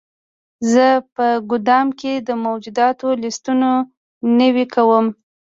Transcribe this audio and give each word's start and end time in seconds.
زه 0.71 0.85
په 1.15 1.27
ګدام 1.51 1.87
کې 1.99 2.13
د 2.27 2.29
موجوداتو 2.45 3.07
لیستونه 3.23 3.69
نوي 4.39 4.65
کوم. 4.73 5.05